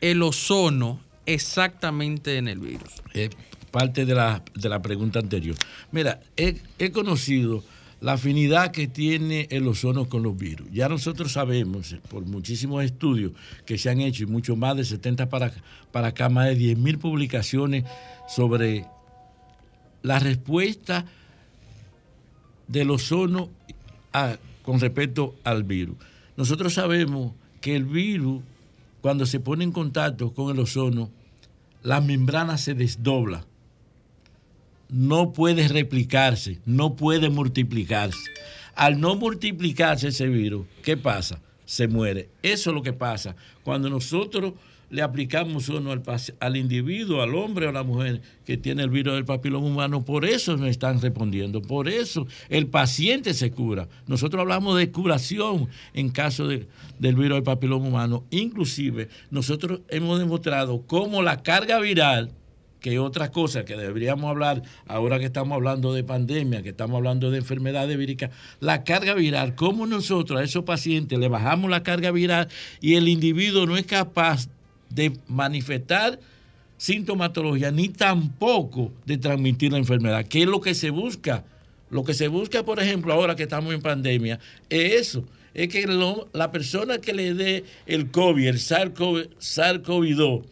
[0.00, 2.90] el ozono exactamente en el virus?
[3.12, 3.30] Es
[3.70, 5.56] parte de la, de la pregunta anterior.
[5.92, 7.62] Mira, he, he conocido
[8.00, 10.68] la afinidad que tiene el ozono con los virus.
[10.72, 13.32] Ya nosotros sabemos, eh, por muchísimos estudios
[13.66, 15.52] que se han hecho, y mucho más de 70 para,
[15.92, 17.84] para acá, más de 10.000 publicaciones
[18.26, 18.86] sobre
[20.02, 21.04] la respuesta
[22.68, 23.50] del ozono
[24.14, 25.96] a- con respecto al virus.
[26.36, 28.42] Nosotros sabemos que el virus,
[29.00, 31.10] cuando se pone en contacto con el ozono,
[31.82, 33.44] la membrana se desdobla.
[34.88, 38.18] No puede replicarse, no puede multiplicarse.
[38.74, 41.40] Al no multiplicarse ese virus, ¿qué pasa?
[41.64, 42.28] Se muere.
[42.42, 43.36] Eso es lo que pasa.
[43.62, 44.54] Cuando nosotros
[44.90, 46.02] le aplicamos uno al,
[46.40, 50.04] al individuo, al hombre o a la mujer que tiene el virus del papiloma humano.
[50.04, 51.62] Por eso nos están respondiendo.
[51.62, 53.88] Por eso el paciente se cura.
[54.08, 56.66] Nosotros hablamos de curación en caso de-
[56.98, 58.24] del virus del papiloma humano.
[58.30, 62.32] Inclusive, nosotros hemos demostrado cómo la carga viral
[62.80, 67.30] que otra cosa que deberíamos hablar ahora que estamos hablando de pandemia, que estamos hablando
[67.30, 72.10] de enfermedades víricas, la carga viral, cómo nosotros a esos pacientes le bajamos la carga
[72.10, 72.48] viral
[72.80, 74.48] y el individuo no es capaz
[74.90, 76.18] de manifestar
[76.76, 81.44] sintomatología ni tampoco de transmitir la enfermedad, que es lo que se busca.
[81.90, 85.86] Lo que se busca, por ejemplo, ahora que estamos en pandemia, es eso, es que
[85.86, 90.42] lo- la persona que le dé el COVID, el SARS-CoV- SARS-CoV-2,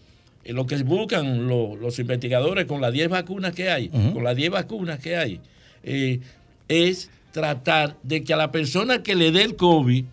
[0.45, 4.37] eh, lo que buscan lo- los investigadores con las 10 vacunas que hay, con las
[4.37, 5.41] 10 vacunas que hay,
[5.85, 6.21] eh,
[6.69, 10.05] es tratar de que a la persona que le dé el COVID,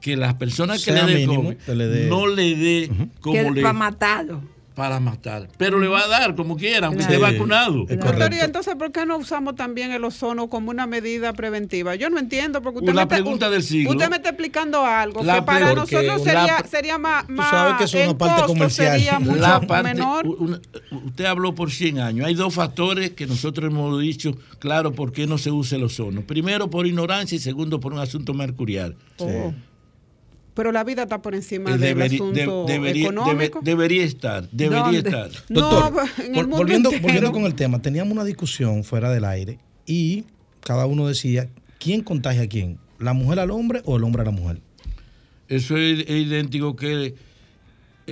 [0.00, 4.42] que las personas que le mínimo, dé- no le dé como Que le para matarlo.
[4.76, 5.48] para matar.
[5.56, 7.14] Pero le va a dar como quiera, aunque Claro.
[7.14, 7.86] esté Sí, vacunado.
[7.86, 11.94] Doctor, y entonces, ¿por qué no usamos también el ozono como una medida preventiva?
[11.94, 13.92] Yo no entiendo, porque usted, La me está, pregunta del siglo.
[13.92, 17.84] usted me está explicando algo La que para nosotros sería, sería más, más sabes que
[17.84, 18.92] eso es una el parte comercial.
[18.98, 20.26] sería mucho La parte- menor.
[20.26, 20.60] una-
[21.06, 22.26] usted habló por 100 años.
[22.26, 26.20] Hay dos factores que nosotros hemos dicho, claro, por qué no se usa el ozono.
[26.20, 28.94] Primero, por ignorancia y segundo, por un asunto mercurial.
[29.16, 29.54] Oh.
[30.56, 33.60] Pero la vida está por encima Eh, del deberi- asunto de- debería, económico.
[33.60, 34.98] debe- debería estar, debería ¿Dónde?
[34.98, 35.30] estar.
[35.50, 39.10] Doctor, No, en el vol- mundo volviendo, volviendo con el tema, teníamos una discusión fuera
[39.12, 40.24] del aire y
[40.62, 44.24] cada uno decía quién contagia a quién, la mujer al hombre o el hombre a
[44.24, 44.60] la mujer.
[45.48, 47.14] Eso es, es idéntico que,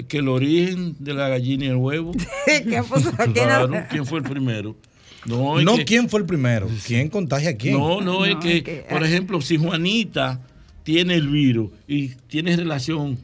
[0.06, 2.12] que el origen de la gallina y el huevo.
[2.46, 3.10] ¿Qué puso?
[3.16, 4.76] ¿Quién Claro, ¿quién fue el primero?
[5.24, 7.78] No, es No que- quién fue el primero, quién contagia a quién.
[7.78, 10.40] No, no, es que, por ejemplo, si Juanita
[10.84, 13.18] tiene el virus y tiene relación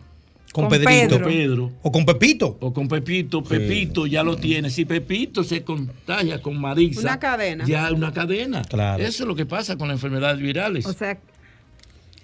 [0.52, 1.20] Con Con Pedrito.
[1.20, 4.68] con Pedro, o con Pepito, o con Pepito, Pepito ya lo tiene.
[4.68, 7.64] Si Pepito se contagia con Marisa, Una cadena.
[7.64, 8.62] Ya es una cadena.
[8.62, 9.00] Claro.
[9.00, 10.86] Eso es lo que pasa con las enfermedades virales.
[10.86, 11.20] O sea,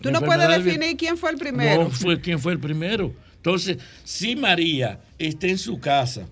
[0.00, 1.84] Tú no puedes definir quién fue el primero.
[1.84, 3.14] No fue quién fue el primero.
[3.36, 6.26] Entonces, si María está en su casa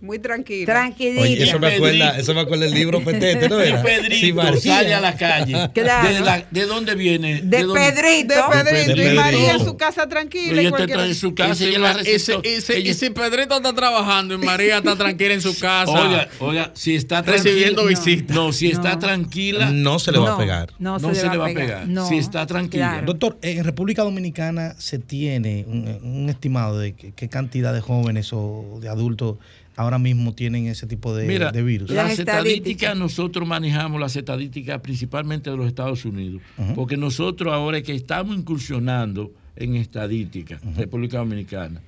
[0.00, 0.64] Muy tranquilo.
[0.66, 1.22] tranquilita.
[1.22, 3.82] Oye, eso me acuerda, eso me acuerda el libro Petete, ¿no y era?
[3.82, 6.08] Pedrito Sí, sale a la calle, Claro.
[6.08, 7.42] ¿de, la- de dónde viene?
[7.42, 8.34] De dónde- Pedrito.
[8.34, 9.12] De Pedrito.
[9.12, 9.14] Y.
[9.14, 10.60] María en su casa tranquila.
[10.62, 13.74] Ella está en su casa Ese, y la ese, ese- Ella- y si Pedrito está
[13.74, 15.92] trabajando y María está tranquila en su casa.
[15.92, 18.34] Oiga, oiga, si está Recibiendo visitas.
[18.34, 18.98] No, si está No.
[19.00, 20.72] tranquila, No se le va a No, pegar.
[20.78, 21.86] No, no se le va a pegar.
[21.86, 22.88] No, Si está tranquila.
[22.92, 23.06] claro.
[23.06, 28.78] Doctor, en República Dominicana se tiene un, un estimado de qué cantidad de jóvenes o
[28.80, 29.36] de adultos
[29.80, 31.88] ahora mismo tienen ese tipo de, Mira, de virus.
[31.88, 32.36] Las las estadísticas.
[32.36, 36.42] estadísticas, nosotros manejamos las estadísticas principalmente de los Estados Unidos,
[36.74, 41.80] porque nosotros ahora es que estamos incursionando en estadística, República Dominicana.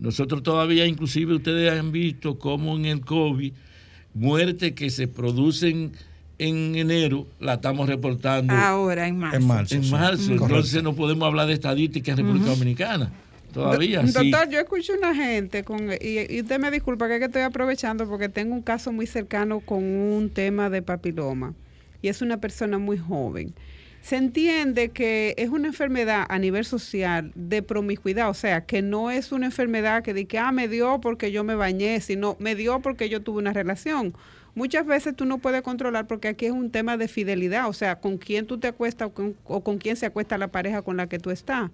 [0.00, 3.52] Nosotros todavía, inclusive ustedes han visto cómo en el COVID,
[4.14, 5.92] muertes que se producen
[6.38, 9.36] en enero, la estamos reportando Ahora, en marzo.
[9.36, 9.74] En marzo.
[9.76, 9.90] en sí.
[9.92, 10.24] marzo.
[10.24, 10.44] Correcto.
[10.46, 13.12] Entonces no podemos hablar de estadística en República Dominicana.
[13.52, 14.30] Todavía, Do- sí.
[14.30, 17.42] Doctor, yo escucho una gente con y, y usted me disculpa que, es que estoy
[17.42, 21.54] aprovechando porque tengo un caso muy cercano con un tema de papiloma
[22.00, 23.54] y es una persona muy joven.
[24.00, 29.12] Se entiende que es una enfermedad a nivel social de promiscuidad, o sea, que no
[29.12, 32.80] es una enfermedad que que ah, me dio porque yo me bañé, sino me dio
[32.80, 34.12] porque yo tuve una relación.
[34.54, 38.00] Muchas veces tú no puedes controlar porque aquí es un tema de fidelidad, o sea,
[38.00, 40.96] con quién tú te acuestas o con, o con quién se acuesta la pareja con
[40.96, 41.70] la que tú estás.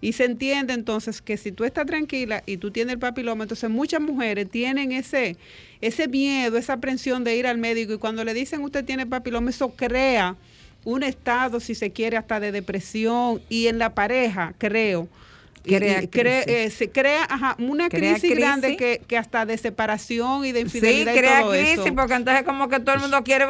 [0.00, 3.68] Y se entiende entonces que si tú estás tranquila y tú tienes el papiloma, entonces
[3.68, 5.36] muchas mujeres tienen ese,
[5.80, 9.50] ese miedo, esa aprensión de ir al médico y cuando le dicen usted tiene papiloma,
[9.50, 10.36] eso crea
[10.84, 15.08] un estado, si se quiere, hasta de depresión y en la pareja, creo.
[15.62, 16.46] Crea y cre- crisis.
[16.46, 20.60] eh, se crea ajá, una Crea crisis, grande que, que hasta de separación y de
[20.60, 21.94] Sí, infidelidad crea y todo crisis eso.
[21.94, 23.44] porque entonces como que todo el mundo quiere...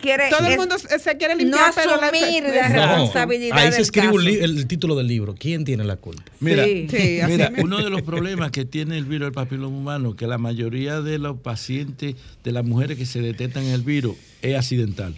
[0.00, 2.68] quiere Todo el es- mundo se quiere no limpiar, pero la- asumir la.
[2.68, 4.20] No, responsabilidad ahí se escribe caso.
[4.44, 5.34] el título del libro.
[5.38, 6.22] ¿Quién tiene la culpa?
[6.40, 6.86] Mira, Sí.
[6.90, 10.38] Sí, mira, uno de los problemas que tiene el virus del papiloma humano, que la
[10.38, 15.14] mayoría de los pacientes, de las mujeres que se detectan el virus, es accidental.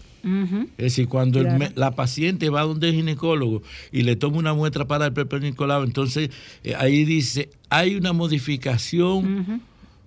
[0.78, 1.72] Es decir, cuando Claro.
[1.74, 3.62] la paciente va donde el ginecólogo
[3.92, 6.30] y le toma una muestra para el Pepe Nicolau, entonces
[6.64, 9.62] eh, ahí dice, hay una modificación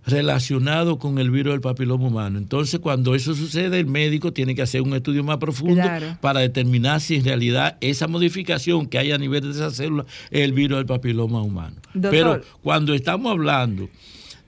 [0.05, 2.39] relacionado con el virus del papiloma humano.
[2.39, 6.17] Entonces, cuando eso sucede, el médico tiene que hacer un estudio más profundo Claro.
[6.21, 10.41] para determinar si en realidad esa modificación que hay a nivel de esa célula es
[10.41, 11.76] el virus del papiloma humano.
[11.93, 12.09] Doctor.
[12.11, 13.89] Pero cuando estamos hablando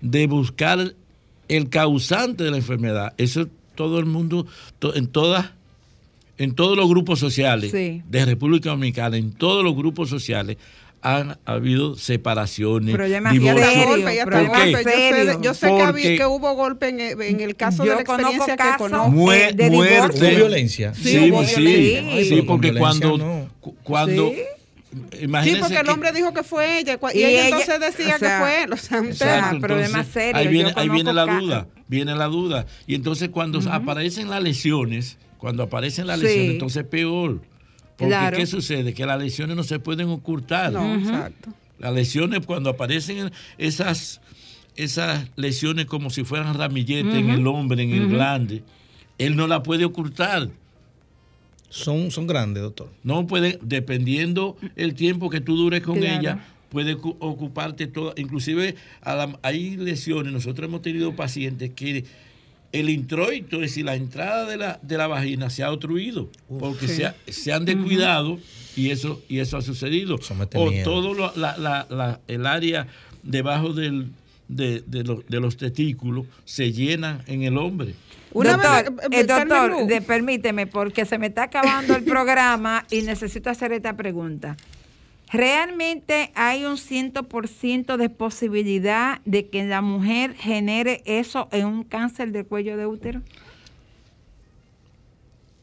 [0.02, 0.96] de buscar
[1.48, 4.48] el causante de la enfermedad, eso todo el mundo,
[4.96, 5.52] en todas
[6.38, 8.02] en todos los grupos sociales Sí.
[8.08, 10.58] de República Dominicana, en todos los grupos sociales,
[11.02, 12.96] han habido separaciones.
[12.96, 13.10] Yo sé,
[15.26, 17.92] de- yo sé que, había- Porque- que hubo golpe en, el- en el caso Yo
[17.92, 19.12] de la experiencia conozco que conozco.
[19.12, 20.18] Mue- de muerte.
[20.28, 20.94] ¿Hubo violencia?
[20.94, 22.02] Sí, Sí, hubo sí, violencia.
[22.02, 23.50] sí, Ay, pero porque cuando, no.
[23.84, 24.38] cuando Sí.
[25.60, 28.20] Porque el que- hombre dijo que fue ella y, Y ella, ella- entonces decía o
[28.20, 28.74] sea, que fue él.
[28.74, 29.60] O sea, un Exacto, tema.
[29.68, 32.66] Problemas serios, Ahí viene, yo ahí viene la duda, viene la duda.
[32.88, 36.26] Y entonces cuando aparecen las lesiones, cuando aparecen las Sí.
[36.26, 37.42] lesiones, entonces es peor.
[37.98, 38.38] Porque Claro.
[38.38, 38.94] ¿qué sucede?
[38.94, 40.72] Que las lesiones no se pueden ocultar.
[40.72, 41.50] No, exacto.
[41.80, 44.22] Las lesiones, cuando aparecen esas,
[44.78, 48.64] esas lesiones como si fueran ramilletes en el hombre, en el glande,
[49.18, 50.50] él no la puede ocultar.
[51.68, 52.90] Son, son grandes, doctor.
[53.04, 56.20] No puede, dependiendo el tiempo que tú dures con Claro.
[56.22, 58.14] ella, puede cu- ocuparte toda.
[58.16, 62.06] Inclusive a la- hay lesiones, nosotros hemos tenido pacientes que
[62.74, 66.88] el introito, es decir, la entrada de la, de la vagina se ha obstruido porque
[66.88, 68.40] se, ha- se han descuidado
[68.76, 70.20] y eso, y eso ha sucedido.
[70.56, 70.84] O miedo.
[70.84, 72.88] todo lo- la- la- la- el área
[73.22, 74.08] debajo del,
[74.48, 77.94] de, de lo- de los testículos se llena en el hombre.
[78.32, 82.84] Una doctor, vez, eh, eh, doctor, de- permíteme, porque se me está acabando el programa
[82.90, 84.58] y necesito hacer esta pregunta.
[85.34, 92.32] ¿Realmente hay un 100% de posibilidad de que la mujer genere eso en un cáncer
[92.32, 93.24] de cuello de útero?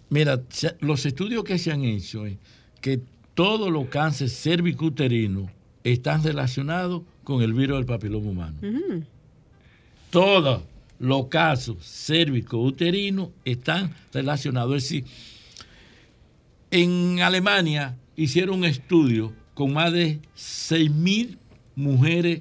[0.08, 0.40] Mira,
[0.80, 2.36] los estudios que se han hecho es
[2.80, 3.00] que
[3.34, 5.48] todos los cánceres cervicuterinos
[5.84, 8.56] están relacionados con el virus del papiloma humano.
[8.62, 9.04] Ujú.
[10.10, 10.64] Todos
[10.98, 14.78] los casos cérvico-uterinos están relacionados.
[14.78, 15.04] Es decir,
[16.72, 21.36] en Alemania hicieron un estudio con más de 6.000
[21.76, 22.40] mujeres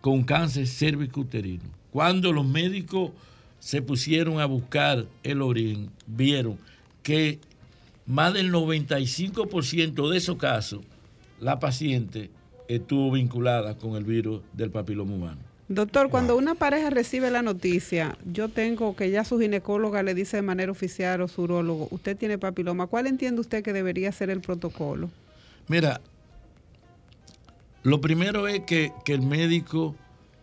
[0.00, 1.62] con cáncer cérvico-uterino.
[1.92, 3.12] Cuando los médicos
[3.60, 6.58] se pusieron a buscar el origen, vieron
[7.04, 7.38] que
[8.06, 10.80] más del 95% de esos casos,
[11.38, 12.32] la paciente
[12.66, 15.53] estuvo vinculada con el virus del papiloma humano.
[15.74, 20.36] Doctor, cuando una pareja recibe la noticia, yo tengo que ya su ginecóloga le dice
[20.36, 24.30] de manera oficial o su urólogo, usted tiene papiloma, ¿cuál entiende usted que debería ser
[24.30, 25.10] el protocolo?
[25.66, 26.00] Mira,
[27.82, 29.96] lo primero es que, que el médico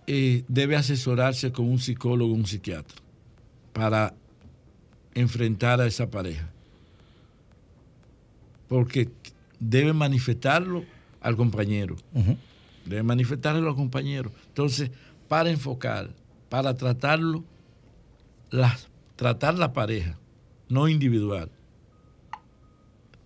[0.06, 3.02] eh, debe asesorarse con un psicólogo o un psiquiatra
[3.72, 4.14] para
[5.14, 6.50] enfrentar a esa pareja.
[8.68, 9.08] Porque
[9.62, 10.84] debe manifestarlo
[11.22, 11.96] al compañero.
[12.86, 14.32] Debe manifestarlo al compañero.
[14.48, 14.92] Entonces,
[15.32, 16.10] para enfocar,
[16.50, 17.46] para tratarlo,
[18.50, 20.18] las, tratar la pareja,
[20.68, 21.50] no individual.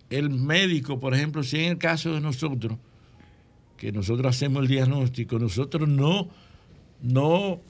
[0.08, 2.78] El médico, por ejemplo, si en el caso de nosotros,
[3.76, 6.28] que nosotros hacemos el diagnóstico, nosotros no,
[7.02, 7.60] no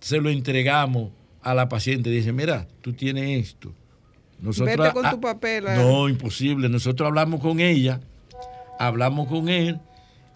[0.00, 2.10] se lo entregamos a la paciente.
[2.10, 3.72] Dice, mira, tú tienes esto.
[4.40, 5.66] Nosotros, Vete con tu papel.
[5.76, 6.68] no, imposible.
[6.68, 8.00] Nosotros hablamos con ella,
[8.80, 9.78] hablamos con él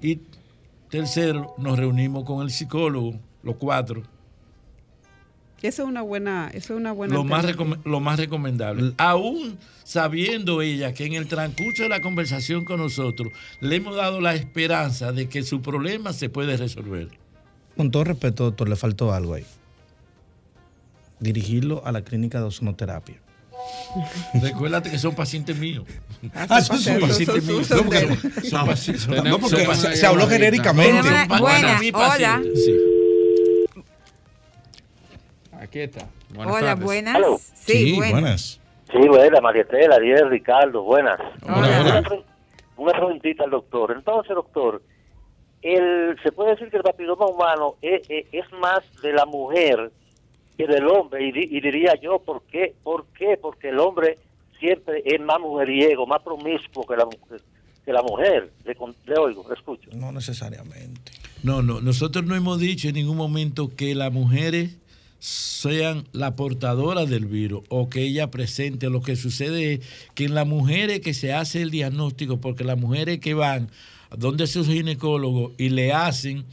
[0.00, 0.20] y
[0.88, 4.02] tercero, nos reunimos con el psicólogo, los cuatro.
[5.62, 7.44] Eso es una buena, eso es una buena Lo más,
[7.84, 8.92] lo más recomendable.
[8.98, 14.20] Aún sabiendo ella que en el transcurso de la conversación con nosotros le hemos dado
[14.20, 17.08] la esperanza de que su problema se puede resolver.
[17.76, 19.46] Con todo respeto, doctor, le faltó algo ahí.
[21.20, 23.16] Dirigirlo a la clínica de ozonoterapia.
[24.42, 25.84] Recuérdate que son pacientes míos.
[26.34, 27.70] Ah, son suyos, pacientes son míos.
[27.70, 30.26] No, porque Son- son- son- son pacientes- son- son- no, porque son- se- se habló
[30.28, 31.02] genéricamente.
[31.08, 32.08] Son pa- Buena, son hola.
[32.08, 32.72] pacientes, sí.
[35.60, 36.06] Aquí está.
[36.36, 37.14] Hola, buenas.
[37.16, 37.40] Aló.
[37.54, 38.60] Sí, buenas.
[38.92, 41.18] Sí, buenas, María Estela, Ariel, Ricardo, buenas.
[41.42, 41.80] Hola.
[41.80, 42.24] Una, pre-
[42.76, 43.92] una preguntita al doctor.
[43.96, 44.82] Entonces, doctor,
[45.62, 49.90] el, se puede decir que el papiloma humano es, es- es más de la mujer
[50.56, 52.74] que del hombre, y, di- y diría yo, ¿por qué?
[52.82, 53.38] ¿Por qué?
[53.40, 54.18] Porque el hombre
[54.58, 57.38] siempre es más mujeriego, más promiscuo que la, mu-
[57.84, 58.50] que la mujer.
[58.64, 59.90] Le oigo, le escucho.
[59.94, 61.12] No necesariamente.
[61.42, 64.76] No, no, nosotros no hemos dicho en ningún momento que las mujeres
[65.18, 68.88] sean la portadora del virus o que ella presente.
[68.90, 69.80] Lo que sucede es
[70.14, 73.70] que en las mujeres que se hace el diagnóstico, porque las mujeres que van
[74.16, 76.44] donde sus ginecólogos y le hacen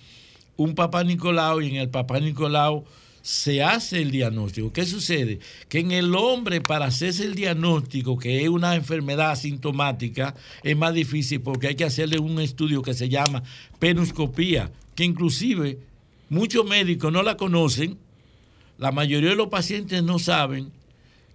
[0.58, 2.84] un papá Nicolau y en el papá Nicolau
[3.24, 4.74] se hace el diagnóstico.
[4.74, 5.40] ¿Qué sucede?
[5.70, 10.94] Que en el hombre para hacerse el diagnóstico, que es una enfermedad asintomática, es más
[10.94, 13.42] difícil porque hay que hacerle un estudio que se llama
[13.80, 15.80] penuscopía, que inclusive
[16.28, 17.98] muchos médicos no la conocen,
[18.78, 20.72] la mayoría de los pacientes no saben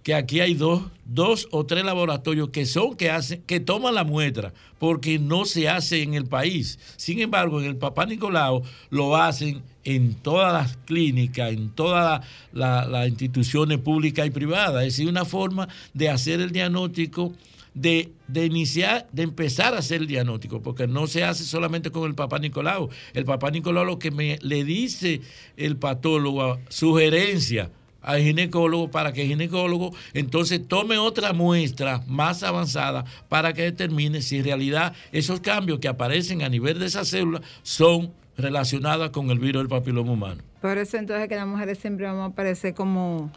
[0.03, 4.03] que aquí hay dos, dos o tres laboratorios que son que hacen, que toman la
[4.03, 6.79] muestra, porque no se hace en el país.
[6.95, 12.81] Sin embargo, en el Papá Nicolau lo hacen en todas las clínicas, en todas la-
[12.85, 14.83] la- las instituciones públicas y privadas.
[14.85, 17.33] Es decir, una forma de hacer el diagnóstico
[17.73, 22.07] de, de iniciar, de empezar a hacer el diagnóstico, porque no se hace solamente con
[22.09, 22.89] el papá Nicolau.
[23.13, 25.21] El papá Nicolau lo que me, le dice
[25.55, 27.69] el patólogo, sugerencia
[28.01, 34.21] al ginecólogo para que el ginecólogo entonces tome otra muestra más avanzada para que determine
[34.21, 39.29] si en realidad esos cambios que aparecen a nivel de esa célula son relacionados con
[39.29, 40.41] el virus del papiloma humano.
[40.61, 43.31] Por eso entonces que las mujeres siempre vamos a aparecer como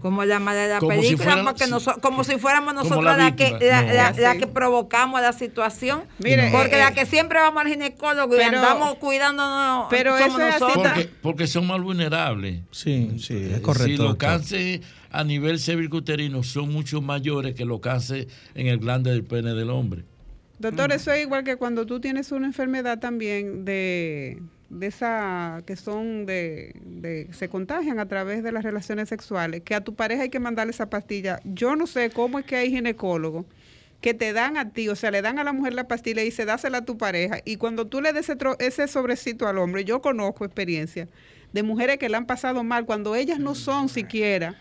[0.00, 3.04] como la mala de la Como si película, fueran- porque noso- como si fuéramos nosotros
[3.04, 3.92] la la, que, la, No.
[3.94, 4.38] la- la Sí.
[4.40, 6.02] que provocamos la situación.
[6.18, 10.18] Mire, porque eh, la eh, que siempre vamos al ginecólogo y pero- andamos cuidándonos pero
[10.18, 10.86] somos eso es nosotros.
[10.92, 12.60] Porque, porque son más vulnerables.
[12.70, 13.88] Sí, sí, es Si correcto.
[14.02, 14.16] los doctor.
[14.28, 14.80] cánceres
[15.10, 19.70] a nivel cervicuterino son mucho mayores que los cánceres en el glande del pene del
[19.70, 20.04] hombre.
[20.58, 24.38] Doctor, eso es igual que cuando tú tienes una enfermedad también de,
[24.70, 29.74] de esa que son de, de se contagian a través de las relaciones sexuales, que
[29.74, 31.40] a tu pareja hay que mandarle esa pastilla.
[31.44, 33.46] Yo no sé cómo es que hay ginecólogos
[34.00, 36.26] que te dan a ti, o sea, le dan a la mujer la pastilla y
[36.26, 37.38] dice, dásela a tu pareja.
[37.44, 41.08] Y cuando tú le des ese, sobrecito al hombre, yo conozco experiencia
[41.52, 44.54] de mujeres que le han pasado mal cuando ellas no son siquiera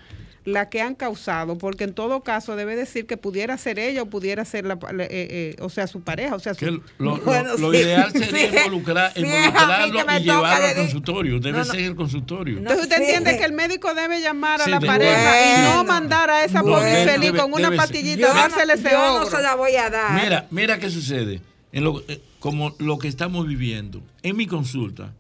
[0.48, 4.06] las que han causado, porque en todo caso debe decir que pudiera ser ella o
[4.06, 7.18] pudiera ser la, la- eh, eh, o sea, su pareja, o sea, su, lo, lo-
[7.18, 7.80] Bueno, lo sí.
[7.80, 8.58] ideal sería Sí.
[8.66, 11.40] involucrar, Sí, involucrarlo y llevarlo al consultorio.
[11.42, 11.72] Debe No, no.
[11.74, 12.58] ser el consultorio.
[12.60, 13.04] Entonces usted Sí.
[13.04, 16.62] entiende que el médico debe llamar a Sí, la pareja y no mandar a esa
[16.62, 16.78] Bueno.
[16.78, 20.24] pobre debe- con una pastillita dársele no, ese yo no se la voy a dar.
[20.24, 21.42] Mira, mira qué sucede.
[21.74, 24.02] En lo- eh, como lo que estamos viviendo.
[24.24, 25.12] En mi consulta,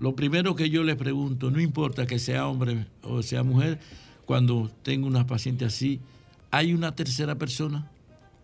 [0.00, 3.78] lo primero que yo le pregunto, no importa que sea hombre o sea mujer,
[4.24, 6.00] cuando tengo una paciente así,
[6.50, 7.90] ¿hay una tercera persona?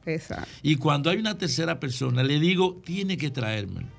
[0.06, 0.48] Exacto.
[0.62, 3.97] Y cuando hay una tercera persona, le digo, tiene que traérmelo.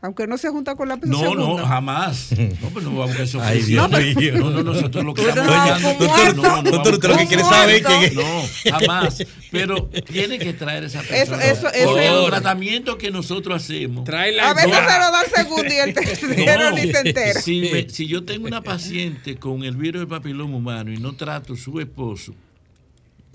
[0.00, 2.28] Aunque no se junta con la persona No, no, jamás.
[2.62, 3.40] No, pero no vamos a eso.
[3.42, 4.34] Ay, Dios no, mío.
[4.38, 6.42] no, no, nosotros lo que estamos no va hablando- muerto.
[6.42, 8.14] no, no, Doctor, usted lo que vamos quiere saber es.
[8.14, 9.24] No, jamás.
[9.50, 11.42] Pero tiene que traer esa persona.
[11.44, 14.04] eso- eso Porque es- el tratamiento que nosotros hacemos.
[14.04, 14.76] Tráela A veces No.
[14.76, 16.76] se lo da el segundo y el tercero No.
[16.76, 17.40] ni se entera.
[17.40, 21.16] Si, me- si yo tengo una paciente con el virus del papiloma humano y no
[21.16, 22.34] trato su esposo,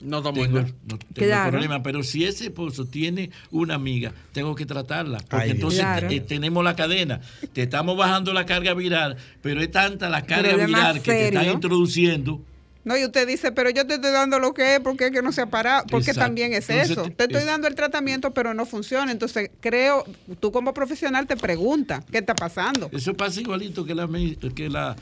[0.04, 0.64] No tengo, en no
[0.98, 1.52] tengo Claro.
[1.52, 1.82] problema.
[1.82, 5.18] Pero si ese esposo tiene una amiga, tengo que tratarla.
[5.20, 6.10] Porque Ay, entonces Claro.
[6.10, 7.22] eh, tenemos la cadena.
[7.54, 11.50] Te estamos bajando la carga viral, pero es tanta la carga viral que te están
[11.50, 12.42] introduciendo.
[12.86, 15.22] No, y usted dice, pero yo te estoy dando lo que es, porque es que
[15.22, 16.28] no se ha parado, porque Exacto.
[16.28, 17.04] también es Entonces, eso.
[17.04, 19.10] te- Te estoy es- dando el tratamiento, pero no funciona.
[19.10, 20.04] Entonces, creo,
[20.42, 22.90] tú como profesional te preguntas, ¿qué está pasando?
[22.92, 24.06] Eso pasa igualito que la,
[24.54, 24.98] que la,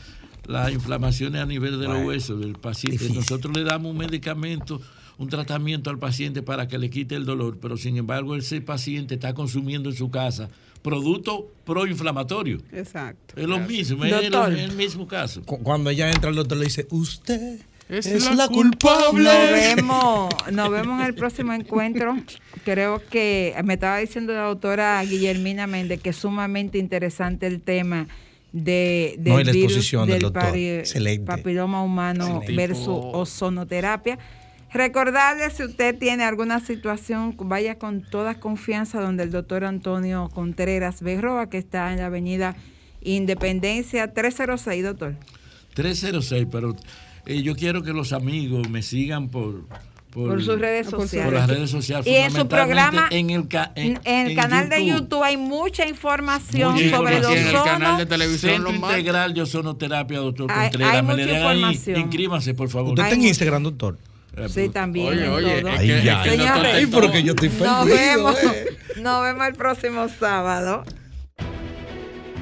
[0.51, 2.97] las inflamaciones a nivel de los huesos del paciente.
[2.99, 3.15] difícil.
[3.15, 4.81] Nosotros le damos un medicamento,
[5.17, 9.15] un tratamiento al paciente para que le quite el dolor, pero sin embargo ese paciente
[9.15, 10.49] está consumiendo en su casa
[10.81, 12.59] producto proinflamatorio.
[12.71, 13.35] Exacto.
[13.39, 15.43] Es lo mismo, es el, mismo caso.
[15.43, 19.23] Cu- Cuando ella entra, el doctor le dice, usted es, Es la, la culpable.
[19.23, 22.15] Nos vemos, nos vemos en el próximo encuentro.
[22.63, 28.07] Creo que me estaba diciendo la doctora Guillermina Méndez que es sumamente interesante el tema
[28.53, 30.43] de, del No, y la virus exposición del del doctor.
[30.43, 31.25] pari- Excelente.
[31.25, 32.55] papiloma humano Excelente.
[32.55, 34.19] versus ozonoterapia.
[34.73, 41.01] Recordarle si usted tiene alguna situación, vaya con toda confianza donde el doctor Antonio Contreras
[41.01, 42.55] Berroa, que está en la avenida
[43.01, 45.15] Independencia 306, doctor.
[45.73, 46.75] 306, pero
[47.25, 49.65] eh, yo quiero que los amigos me sigan por...
[50.11, 51.25] Por sus redes por sus sociales.
[51.31, 52.05] por las redes sociales.
[52.05, 56.73] Y en su programa, en el, ca- En, el canal de YouTube hay mucha información
[56.73, 57.37] Mucha sobre los información.
[57.37, 60.95] en el canal de televisión Centro lo más- Integral de Ozonoterapia, doctor Hay- Contreras.
[60.95, 61.35] hay mucha dan ahí.
[61.37, 61.99] información.
[62.01, 62.89] Inscríbanse, por favor.
[62.89, 63.97] ¿Usted está en Instagram, doctor?
[64.49, 65.07] Sí, también.
[65.07, 66.23] Oye, en oye, es Ay, ya.
[66.23, 67.85] es que el doctor Señores, Ay, está- pero que yo estoy Nos perdido.
[67.95, 68.65] vemos, eh.
[69.01, 70.83] nos vemos el próximo sábado.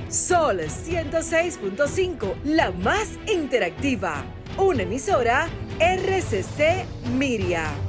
[0.10, 4.24] Sol 106.5, la más interactiva.
[4.58, 5.48] Una emisora
[5.80, 7.89] RCC Miria.